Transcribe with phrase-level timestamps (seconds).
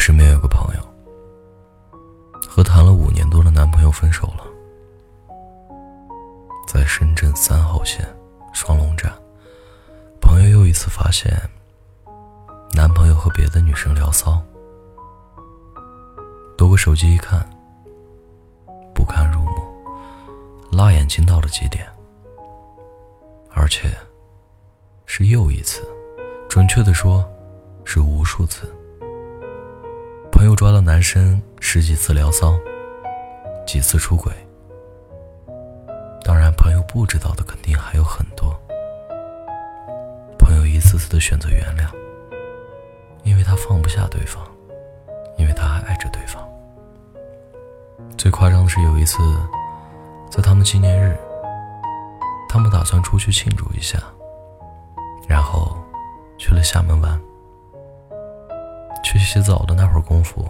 [0.00, 0.80] 身边有个朋友，
[2.48, 4.46] 和谈了五年多的男朋友分手了。
[6.66, 8.08] 在深圳三号线
[8.54, 9.12] 双龙站，
[10.18, 11.30] 朋友又一次发现
[12.72, 14.42] 男朋友和别的女生聊骚。
[16.56, 17.46] 夺过手机一看，
[18.94, 19.50] 不堪入目，
[20.72, 21.86] 辣眼睛到了极点，
[23.50, 23.94] 而且
[25.04, 25.86] 是又一次，
[26.48, 27.22] 准确的说，
[27.84, 28.74] 是无数次。
[30.40, 32.58] 朋友抓了男生十几次聊骚，
[33.66, 34.32] 几次出轨。
[36.24, 38.58] 当然，朋友不知道的肯定还有很多。
[40.38, 41.86] 朋友一次次的选择原谅，
[43.22, 44.42] 因为他放不下对方，
[45.36, 46.42] 因为他还爱着对方。
[48.16, 49.18] 最夸张的是有一次，
[50.30, 51.20] 在他们纪念日，
[52.48, 53.98] 他们打算出去庆祝一下，
[55.28, 55.76] 然后
[56.38, 57.20] 去了厦门玩。
[59.02, 60.48] 去洗澡的那会儿功夫，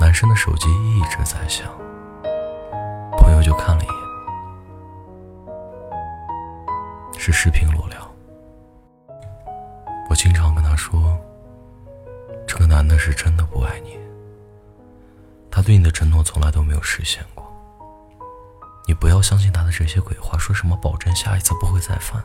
[0.00, 1.68] 男生的手机一直在响。
[3.18, 3.94] 朋友就看了一眼，
[7.18, 7.98] 是视频裸聊。
[10.08, 11.18] 我经常跟他说，
[12.46, 13.96] 这个男的是真的不爱你，
[15.50, 17.46] 他对你的承诺从来都没有实现过。
[18.88, 22.20] 你不要相信他的这些鬼话，说什么保证下一次不会再犯，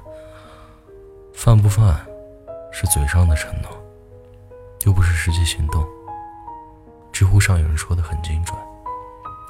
[1.34, 2.04] 犯不犯
[2.72, 3.70] 是嘴上的承诺。
[4.86, 5.86] 又不是实际行动。
[7.12, 8.58] 知乎上有人说的很精准：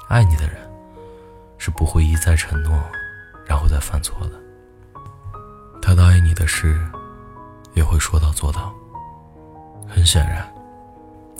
[0.08, 0.56] 爱你的人
[1.58, 2.72] 是不会一再承诺，
[3.46, 4.32] 然后再犯错的。
[5.82, 6.80] 他答应你的事，
[7.74, 8.72] 也会说到做到。
[9.88, 10.46] 很显然，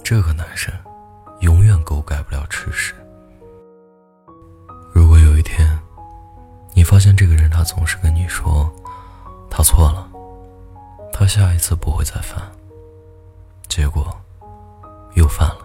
[0.04, 0.72] 这个男生
[1.40, 2.94] 永远狗改不了吃屎。
[4.92, 5.78] 如果有一天，
[6.74, 8.72] 你发现这个人他总是跟你说
[9.50, 10.08] 他错了，
[11.12, 12.40] 他下一次不会再犯。
[13.76, 14.10] 结果
[15.16, 15.60] 又犯了，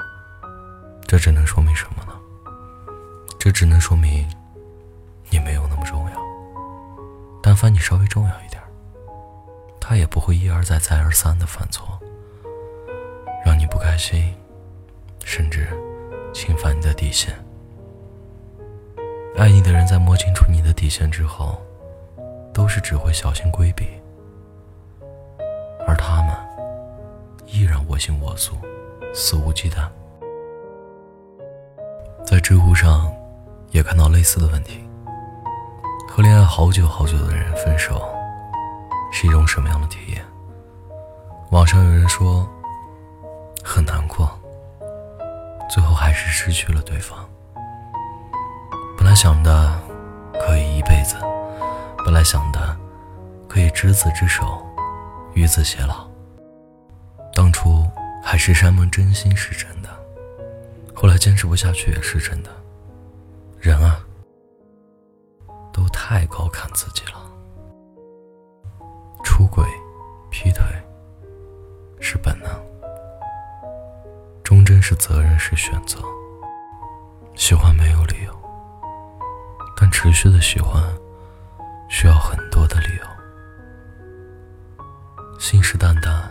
[1.08, 2.12] 这只能说明什么呢？
[3.40, 4.30] 这只能说明
[5.30, 6.18] 你没有那么重要。
[7.42, 8.62] 但凡你稍微重要一点，
[9.80, 11.98] 他也不会一而再、再而三的犯错，
[13.46, 14.36] 让你不开心，
[15.24, 15.70] 甚至
[16.34, 17.34] 侵犯你的底线。
[19.38, 21.62] 爱你的人在摸清楚你的底线之后，
[22.54, 23.88] 都是只会小心规避，
[28.02, 28.58] 行我素，
[29.14, 29.88] 肆无忌惮。
[32.26, 33.14] 在知乎上，
[33.70, 34.84] 也看到类似的问题：
[36.10, 38.02] 和恋爱好久好久的人分手，
[39.12, 40.26] 是一种什么样的体验？
[41.52, 42.50] 网上有人说，
[43.64, 44.28] 很难过，
[45.70, 47.20] 最后还是失去了对方。
[48.98, 49.80] 本来想的
[50.40, 51.16] 可以一辈子，
[52.04, 52.76] 本来想的
[53.48, 54.66] 可以执子之手，
[55.36, 56.10] 与子偕老。
[57.34, 57.81] 当初
[58.24, 59.90] 海誓山盟，真心是真的；
[60.96, 62.50] 后来坚持不下去，也是真的。
[63.60, 64.00] 人啊，
[65.74, 67.20] 都太高看自己了。
[69.24, 69.66] 出轨、
[70.30, 70.64] 劈腿
[72.00, 72.50] 是本能，
[74.44, 76.00] 忠贞是责任，是选择。
[77.36, 78.34] 喜欢没有理由，
[79.76, 80.82] 但持续的喜欢
[81.90, 83.06] 需要很多的理由。
[85.38, 86.30] 信誓旦旦。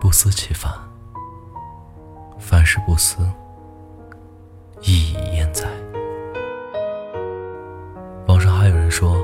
[0.00, 0.72] 不思其烦，
[2.48, 3.18] 凡事不思，
[4.80, 5.68] 意已焉在。
[8.26, 9.22] 网上还有人说，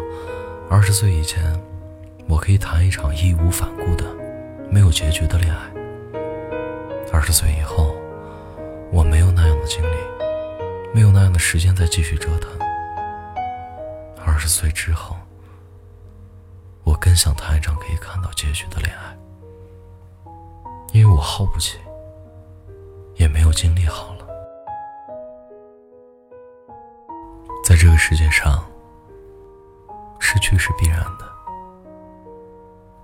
[0.68, 1.58] 二十岁以前，
[2.28, 4.04] 我可以谈一场义无反顾的、
[4.68, 5.72] 没有结局的恋爱；
[7.14, 7.96] 二十岁以后，
[8.92, 9.96] 我没有那样的精力，
[10.92, 12.50] 没有那样的时间再继续折腾；
[14.22, 15.16] 二十岁之后，
[16.82, 19.16] 我更想谈一场可以看到结局的恋爱。
[20.92, 21.78] 因为我耗不起，
[23.16, 24.26] 也没有精力好了。
[27.64, 28.64] 在这个世界上，
[30.20, 31.24] 失去是必然的，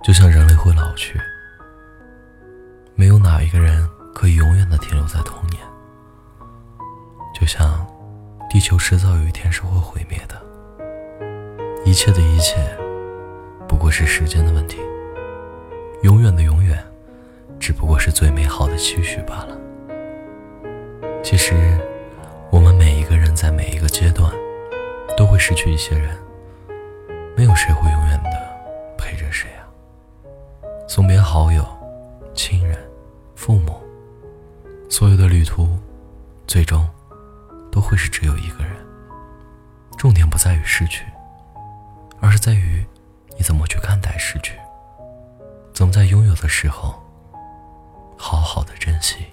[0.02, 1.18] 就像人类会老去，
[2.94, 5.62] 没有哪一个人可以永远的停留在童年。
[7.34, 7.86] 就像
[8.50, 10.40] 地球迟早有一天是会毁灭的，
[11.84, 12.56] 一切的一切，
[13.66, 14.78] 不过是时间的问题，
[16.02, 16.78] 永远的永远。
[17.58, 19.56] 只不过是最美好的期许罢了。
[21.22, 21.78] 其实，
[22.50, 24.32] 我们每一个人在每一个阶段，
[25.16, 26.16] 都会失去一些人。
[27.36, 28.30] 没有谁会永远的
[28.98, 29.62] 陪着谁啊。
[30.88, 31.64] 送别好友、
[32.34, 32.76] 亲人、
[33.36, 33.80] 父母，
[34.88, 35.78] 所有的旅途，
[36.46, 36.88] 最终
[37.70, 38.74] 都会是只有一个人。
[39.96, 41.04] 重点不在于失去，
[42.20, 42.84] 而是在于
[43.36, 44.58] 你怎么去看待失去，
[45.72, 46.94] 怎么在拥有的时候。
[48.16, 49.26] 好好的珍惜。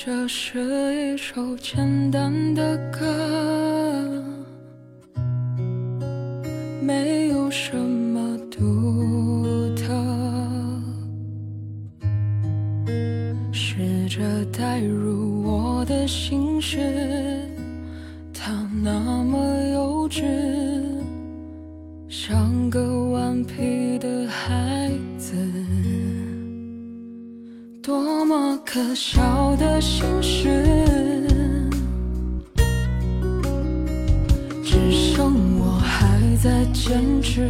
[0.00, 0.60] 这是
[0.94, 3.04] 一首简单的歌
[6.80, 9.92] 没有什么独特
[13.50, 14.22] 试着
[14.56, 16.78] 代入我的心事
[18.32, 19.36] 它那么
[19.72, 20.22] 幼稚
[22.08, 24.77] 像个顽皮的孩
[27.88, 30.46] 多么可笑的心事
[34.62, 37.48] 只剩我还在坚持。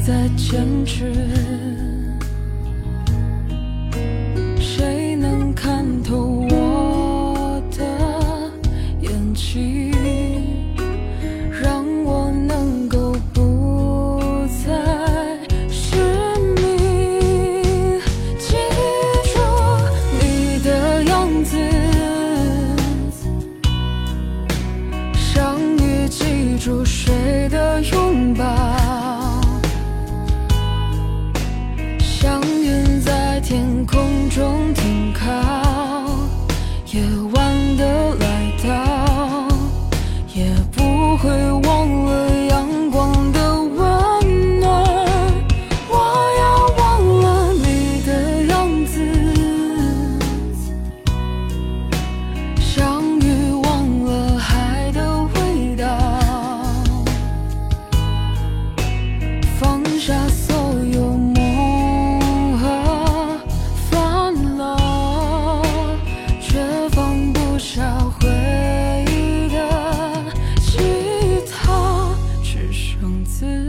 [0.00, 1.99] 在坚持。
[36.92, 37.39] You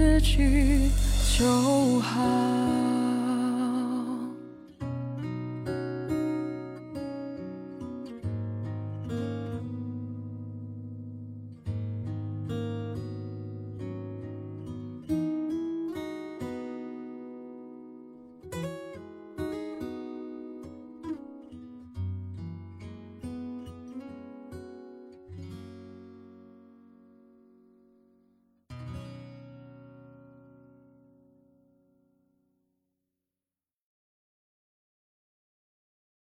[0.02, 0.90] 自己
[1.38, 3.11] 就好。